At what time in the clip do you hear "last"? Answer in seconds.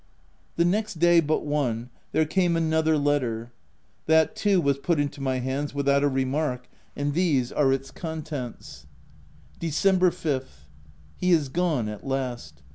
12.03-12.63